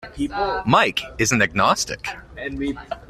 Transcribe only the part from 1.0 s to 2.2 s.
is an agnostic.